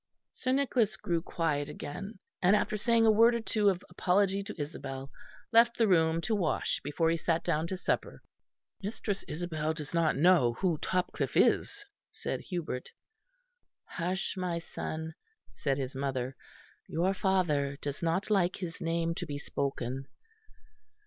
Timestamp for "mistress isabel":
8.81-9.75